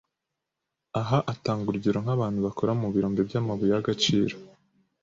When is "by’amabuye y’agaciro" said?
3.27-4.35